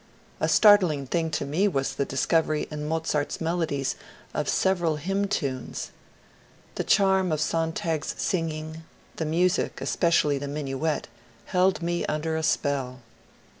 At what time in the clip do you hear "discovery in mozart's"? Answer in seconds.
2.05-3.39